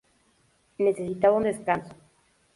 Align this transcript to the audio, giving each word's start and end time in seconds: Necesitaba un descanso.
Necesitaba 0.79 1.37
un 1.37 1.43
descanso. 1.43 1.93